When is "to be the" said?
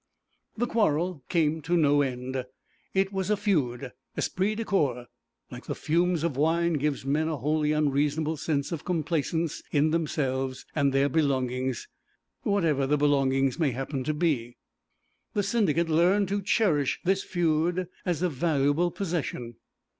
14.05-15.43